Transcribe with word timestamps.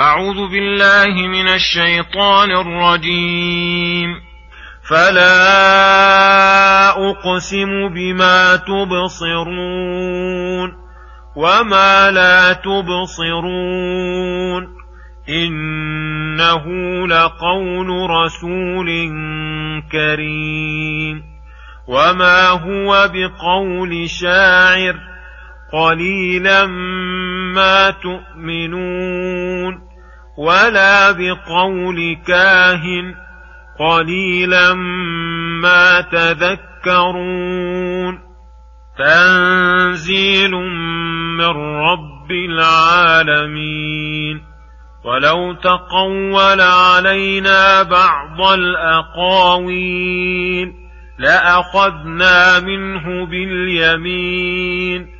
أعوذ 0.00 0.48
بالله 0.48 1.28
من 1.28 1.48
الشيطان 1.48 2.50
الرجيم. 2.50 4.14
فلا 4.88 5.30
أقسم 7.10 7.88
بما 7.88 8.56
تبصرون 8.56 9.90
وما 11.36 12.10
لا 12.10 12.52
تبصرون. 12.52 13.08
إنه 15.28 16.66
لقول 17.06 18.10
رسول 18.10 18.88
كريم. 19.92 21.22
وما 21.88 22.48
هو 22.48 23.10
بقول 23.14 24.10
شاعر 24.10 24.96
قليلا 25.72 26.66
ما 27.54 27.90
تؤمنون. 27.90 29.89
ولا 30.40 31.12
بقول 31.12 32.16
كاهن 32.26 33.14
قليلا 33.78 34.74
ما 35.62 36.00
تذكرون 36.00 37.50
تنزيل 38.98 40.50
من 41.36 41.50
رب 41.80 42.30
العالمين 42.30 43.70
ولو 45.04 45.52
تقول 45.52 46.60
علينا 46.60 47.82
بعض 47.82 48.40
الأقاويل 48.54 50.00
لأخذنا 51.18 52.60
منه 52.60 53.26
باليمين 53.26 55.19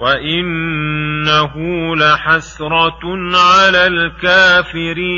وانه 0.00 1.54
لحسره 1.96 3.00
على 3.34 3.86
الكافرين 3.86 5.16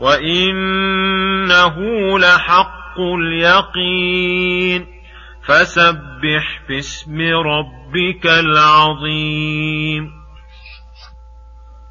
وانه 0.00 1.76
لحق 2.18 2.98
اليقين 3.18 4.86
فسبح 5.46 6.62
باسم 6.68 7.18
ربك 7.22 8.26
العظيم 8.26 10.18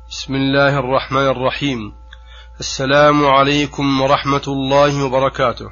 بسم 0.09 0.35
الله 0.35 0.79
الرحمن 0.79 1.27
الرحيم. 1.27 1.93
السلام 2.59 3.25
عليكم 3.25 4.01
ورحمة 4.01 4.41
الله 4.47 5.05
وبركاته. 5.05 5.69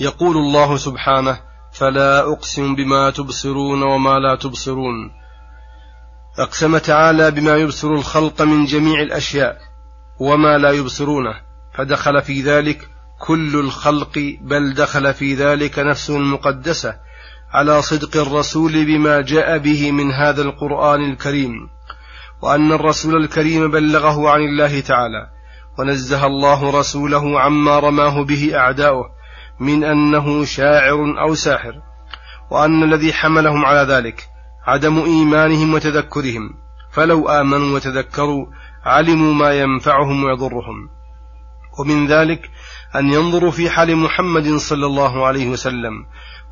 يقول 0.00 0.36
الله 0.36 0.76
سبحانه 0.76 1.47
فلا 1.78 2.32
أقسم 2.32 2.74
بما 2.74 3.10
تبصرون 3.10 3.82
وما 3.82 4.18
لا 4.18 4.36
تبصرون. 4.36 5.10
أقسم 6.38 6.78
تعالى 6.78 7.30
بما 7.30 7.56
يبصر 7.56 7.88
الخلق 7.88 8.42
من 8.42 8.64
جميع 8.64 9.02
الأشياء 9.02 9.56
وما 10.20 10.58
لا 10.58 10.70
يبصرونه. 10.70 11.34
فدخل 11.74 12.22
في 12.22 12.42
ذلك 12.42 12.88
كل 13.18 13.56
الخلق 13.56 14.36
بل 14.40 14.74
دخل 14.74 15.14
في 15.14 15.34
ذلك 15.34 15.78
نفسه 15.78 16.16
المقدسه 16.16 16.96
على 17.52 17.82
صدق 17.82 18.20
الرسول 18.20 18.84
بما 18.84 19.20
جاء 19.20 19.58
به 19.58 19.92
من 19.92 20.12
هذا 20.12 20.42
القرآن 20.42 21.10
الكريم 21.10 21.52
وأن 22.42 22.72
الرسول 22.72 23.16
الكريم 23.16 23.70
بلغه 23.70 24.30
عن 24.30 24.40
الله 24.40 24.80
تعالى 24.80 25.26
ونزه 25.78 26.26
الله 26.26 26.78
رسوله 26.80 27.40
عما 27.40 27.78
رماه 27.78 28.24
به 28.24 28.56
أعداؤه 28.56 29.17
من 29.60 29.84
أنه 29.84 30.44
شاعر 30.44 31.20
أو 31.20 31.34
ساحر 31.34 31.72
وأن 32.50 32.82
الذي 32.82 33.12
حملهم 33.12 33.64
على 33.64 33.92
ذلك 33.92 34.28
عدم 34.66 34.98
إيمانهم 34.98 35.74
وتذكرهم 35.74 36.54
فلو 36.92 37.28
آمنوا 37.28 37.74
وتذكروا 37.74 38.46
علموا 38.84 39.34
ما 39.34 39.50
ينفعهم 39.50 40.24
ويضرهم. 40.24 40.88
ومن 41.78 42.06
ذلك 42.06 42.50
أن 42.96 43.12
ينظروا 43.12 43.50
في 43.50 43.70
حال 43.70 43.96
محمد 43.96 44.56
صلى 44.56 44.86
الله 44.86 45.26
عليه 45.26 45.48
وسلم 45.48 45.92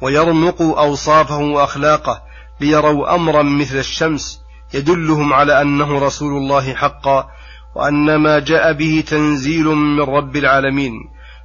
ويرمقوا 0.02 0.80
أوصافه 0.80 1.38
وأخلاقه 1.38 2.22
ليروا 2.60 3.14
أمرا 3.14 3.42
مثل 3.42 3.78
الشمس 3.78 4.40
يدلهم 4.74 5.32
على 5.32 5.62
أنه 5.62 5.98
رسول 5.98 6.36
الله 6.36 6.74
حقا 6.74 7.28
وأن 7.76 8.16
ما 8.16 8.38
جاء 8.38 8.72
به 8.72 9.04
تنزيل 9.06 9.64
من 9.64 10.00
رب 10.00 10.36
العالمين 10.36 10.92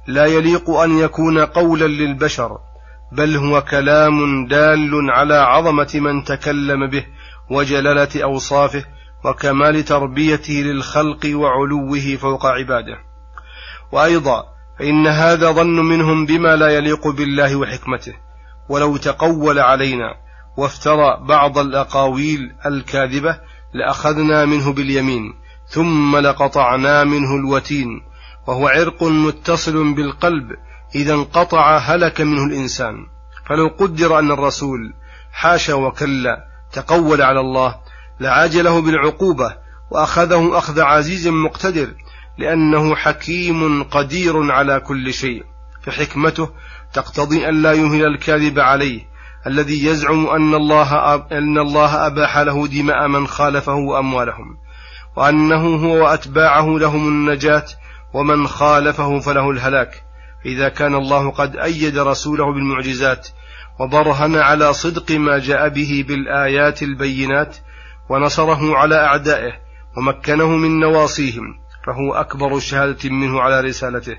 لا 0.06 0.26
يليق 0.26 0.70
أن 0.70 0.98
يكون 0.98 1.38
قولا 1.38 1.86
للبشر 1.86 2.58
بل 3.12 3.36
هو 3.36 3.62
كلام 3.62 4.46
دال 4.46 5.10
على 5.10 5.34
عظمة 5.34 5.90
من 5.94 6.24
تكلم 6.24 6.86
به 6.86 7.06
وجلالة 7.50 8.22
أوصافه 8.22 8.84
وكمال 9.24 9.84
تربيته 9.84 10.52
للخلق 10.52 11.30
وعلوه 11.34 12.16
فوق 12.20 12.46
عباده. 12.46 12.98
وأيضا 13.92 14.44
فان 14.78 15.06
هذا 15.06 15.52
ظن 15.52 15.76
منهم 15.76 16.26
بما 16.26 16.56
لا 16.56 16.68
يليق 16.68 17.08
بالله 17.08 17.56
وحكمته 17.56 18.14
ولو 18.68 18.96
تقول 18.96 19.58
علينا 19.58 20.14
وافترى 20.56 21.18
بعض 21.28 21.58
الأقاويل 21.58 22.54
الكاذبة 22.66 23.38
لأخذنا 23.74 24.44
منه 24.44 24.72
باليمين 24.72 25.22
ثم 25.68 26.16
لقطعنا 26.16 27.04
منه 27.04 27.36
الوتين 27.36 27.88
وهو 28.46 28.68
عرق 28.68 29.02
متصل 29.02 29.94
بالقلب 29.94 30.46
إذا 30.94 31.14
انقطع 31.14 31.76
هلك 31.76 32.20
منه 32.20 32.44
الإنسان. 32.44 32.94
فلو 33.48 33.68
قدر 33.78 34.18
أن 34.18 34.30
الرسول 34.30 34.94
حاشا 35.32 35.74
وكلا 35.74 36.44
تقول 36.72 37.22
على 37.22 37.40
الله 37.40 37.74
لعاجله 38.20 38.80
بالعقوبة 38.80 39.56
وأخذه 39.90 40.58
أخذ 40.58 40.80
عزيز 40.80 41.28
مقتدر 41.28 41.94
لأنه 42.38 42.94
حكيم 42.94 43.82
قدير 43.82 44.52
على 44.52 44.80
كل 44.80 45.12
شيء. 45.14 45.44
فحكمته 45.82 46.48
تقتضي 46.92 47.48
أن 47.48 47.62
لا 47.62 47.72
يمهل 47.72 48.04
الكاذب 48.04 48.58
عليه 48.58 49.12
الذي 49.46 49.86
يزعم 49.86 50.26
أن 50.26 50.54
الله 50.54 51.14
أن 51.14 51.58
الله 51.58 52.06
أباح 52.06 52.38
له 52.38 52.66
دماء 52.66 53.08
من 53.08 53.26
خالفه 53.26 53.74
واموالهم 53.74 54.56
وأنه 55.16 55.76
هو 55.76 56.04
وأتباعه 56.04 56.78
لهم 56.78 57.08
النجاة 57.08 57.64
ومن 58.14 58.46
خالفه 58.46 59.18
فله 59.20 59.50
الهلاك. 59.50 60.04
إذا 60.46 60.68
كان 60.68 60.94
الله 60.94 61.30
قد 61.30 61.56
أيد 61.56 61.98
رسوله 61.98 62.52
بالمعجزات 62.52 63.28
وبرهن 63.80 64.36
على 64.36 64.72
صدق 64.72 65.10
ما 65.12 65.38
جاء 65.38 65.68
به 65.68 66.04
بالآيات 66.08 66.82
البينات 66.82 67.56
ونصره 68.08 68.76
على 68.76 68.94
أعدائه 68.94 69.52
ومكنه 69.96 70.48
من 70.48 70.80
نواصيهم 70.80 71.54
فهو 71.86 72.14
أكبر 72.14 72.58
شهادة 72.58 73.10
منه 73.10 73.40
على 73.40 73.60
رسالته. 73.60 74.16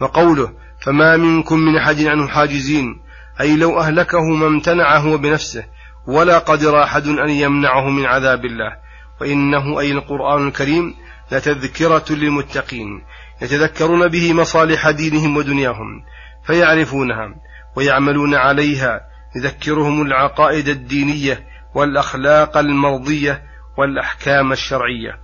وقوله 0.00 0.52
فما 0.82 1.16
منكم 1.16 1.58
من 1.58 1.76
أحد 1.76 2.02
عنه 2.02 2.28
حاجزين 2.28 3.00
أي 3.40 3.56
لو 3.56 3.80
أهلكه 3.80 4.22
ما 4.22 4.46
امتنع 4.46 4.96
هو 4.96 5.18
بنفسه 5.18 5.64
ولا 6.06 6.38
قدر 6.38 6.82
أحد 6.82 7.06
أن 7.08 7.30
يمنعه 7.30 7.90
من 7.90 8.04
عذاب 8.04 8.44
الله. 8.44 8.76
وإنه 9.20 9.80
أي 9.80 9.92
القرآن 9.92 10.48
الكريم 10.48 10.94
لتذكرة 11.32 12.04
للمتقين. 12.10 13.02
يتذكرون 13.42 14.08
به 14.08 14.32
مصالح 14.32 14.90
دينهم 14.90 15.36
ودنياهم 15.36 16.04
فيعرفونها 16.46 17.34
ويعملون 17.76 18.34
عليها. 18.34 19.00
يذكرهم 19.36 20.02
العقائد 20.02 20.68
الدينية 20.68 21.46
والأخلاق 21.74 22.56
المرضية 22.56 23.42
والأحكام 23.78 24.52
الشرعية. 24.52 25.18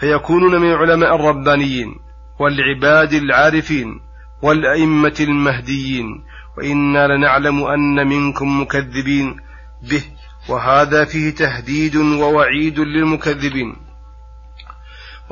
فيكونون 0.00 0.60
من 0.60 0.72
العلماء 0.72 1.14
الربانيين 1.14 1.94
والعباد 2.40 3.12
العارفين 3.12 4.00
والأئمة 4.42 5.16
المهديين. 5.20 6.06
وإنا 6.58 7.06
لنعلم 7.06 7.64
أن 7.64 8.08
منكم 8.08 8.60
مكذبين 8.60 9.36
به 9.90 10.02
وهذا 10.48 11.04
فيه 11.04 11.30
تهديد 11.30 11.96
ووعيد 11.96 12.78
للمكذبين. 12.80 13.91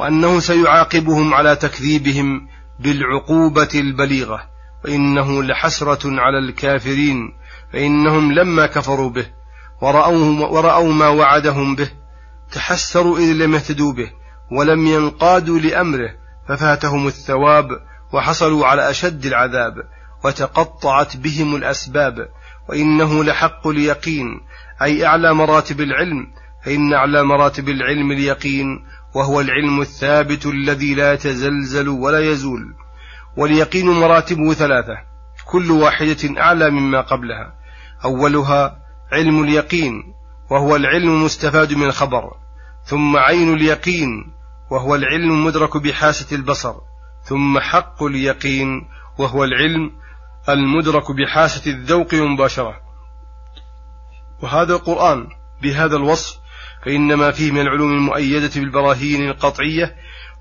وأنه 0.01 0.41
سيعاقبهم 0.41 1.35
على 1.35 1.57
تكذيبهم 1.57 2.49
بالعقوبة 2.79 3.69
البليغة 3.75 4.43
وإنه 4.85 5.43
لحسرة 5.43 6.21
على 6.21 6.39
الكافرين 6.39 7.33
فإنهم 7.73 8.33
لما 8.33 8.67
كفروا 8.67 9.11
به 9.11 9.27
ورأوا, 9.83 10.47
ورأوا 10.47 10.93
ما 10.93 11.09
وعدهم 11.09 11.75
به 11.75 11.91
تحسروا 12.53 13.19
إذ 13.19 13.33
لم 13.33 13.55
يهتدوا 13.55 13.93
به 13.93 14.11
ولم 14.53 14.87
ينقادوا 14.87 15.59
لأمره 15.59 16.11
ففاتهم 16.49 17.07
الثواب 17.07 17.69
وحصلوا 18.13 18.67
على 18.67 18.91
أشد 18.91 19.27
العذاب 19.27 19.75
وتقطعت 20.25 21.17
بهم 21.17 21.57
الأسباب 21.57 22.29
وإنه 22.69 23.25
لحق 23.25 23.67
اليقين 23.67 24.27
أي 24.83 25.07
أعلى 25.07 25.35
مراتب 25.35 25.81
العلم 25.81 26.27
فإن 26.65 26.95
أعلى 26.95 27.23
مراتب 27.23 27.69
العلم 27.69 28.13
اليقين 28.13 28.67
وهو 29.15 29.41
العلم 29.41 29.81
الثابت 29.81 30.47
الذي 30.47 30.95
لا 30.95 31.13
يتزلزل 31.13 31.89
ولا 31.89 32.19
يزول 32.19 32.75
واليقين 33.37 33.87
مراتبه 33.87 34.55
ثلاثة 34.55 34.99
كل 35.47 35.71
واحدة 35.71 36.41
أعلى 36.41 36.71
مما 36.71 37.01
قبلها. 37.01 37.55
أولها 38.05 38.79
علم 39.13 39.43
اليقين 39.43 40.15
وهو 40.51 40.77
العلم 40.77 41.09
المستفاد 41.09 41.73
من 41.73 41.87
الخبر. 41.87 42.31
ثم 42.85 43.17
عين 43.17 43.55
اليقين 43.55 44.33
وهو 44.71 44.95
العلم 44.95 45.31
المدرك 45.31 45.77
بحاسة 45.77 46.37
البصر. 46.37 46.75
ثم 47.25 47.59
حق 47.59 48.03
اليقين 48.03 48.89
وهو 49.19 49.45
العلم 49.45 49.93
المدرك 50.49 51.13
بحاسة 51.13 51.71
الذوق 51.71 52.15
مباشرة. 52.15 52.81
وهذا 54.43 54.75
القرآن 54.75 55.29
بهذا 55.63 55.97
الوصف 55.97 56.40
فإنما 56.85 57.31
فيه 57.31 57.53
من 57.53 57.61
العلوم 57.61 57.93
المؤيدة 57.93 58.51
بالبراهين 58.55 59.31
القطعية 59.31 59.97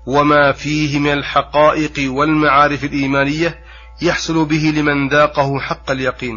وما 0.06 0.52
فيه 0.52 0.98
من 0.98 1.12
الحقائق 1.12 2.12
والمعارف 2.12 2.84
الإيمانية 2.84 3.58
يحصل 4.02 4.44
به 4.44 4.72
لمن 4.76 5.08
ذاقه 5.08 5.60
حق 5.60 5.90
اليقين. 5.90 6.36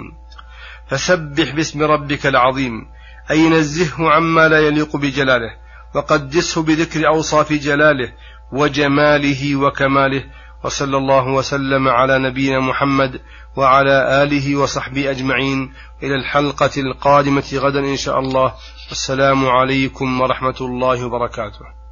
فسبح 0.87 1.55
باسم 1.55 1.83
ربك 1.83 2.25
العظيم 2.25 2.85
أي 3.31 3.49
نزهه 3.49 4.11
عما 4.11 4.47
لا 4.47 4.59
يليق 4.59 4.95
بجلاله 4.97 5.49
وقدسه 5.95 6.63
بذكر 6.63 7.07
أوصاف 7.07 7.53
جلاله 7.53 8.13
وجماله 8.51 9.55
وكماله 9.55 10.23
وصلى 10.63 10.97
الله 10.97 11.27
وسلم 11.27 11.87
على 11.87 12.19
نبينا 12.19 12.59
محمد 12.59 13.21
وعلى 13.57 14.23
آله 14.23 14.55
وصحبه 14.55 15.11
أجمعين. 15.11 15.73
إلى 16.03 16.15
الحلقة 16.15 16.71
القادمة 16.77 17.43
غدا 17.53 17.79
إن 17.79 17.97
شاء 17.97 18.19
الله. 18.19 18.53
السلام 18.91 19.45
عليكم 19.45 20.21
ورحمة 20.21 20.57
الله 20.61 21.05
وبركاته. 21.05 21.82